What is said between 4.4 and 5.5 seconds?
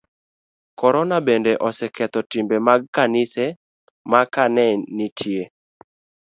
ne nitie